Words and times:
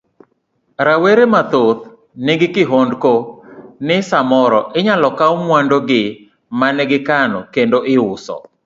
Rawere 0.87 1.23
mathoth 1.33 1.81
nigi 2.25 2.47
kihondko 2.55 3.13
ni 3.85 3.97
samoro 4.09 4.59
inyalo 4.79 5.07
kawo 5.17 5.35
mwandu 5.45 5.77
gi 5.89 6.03
mane 6.59 6.83
gikano 6.91 7.39
kendo 7.53 7.77
iuso. 7.93 8.35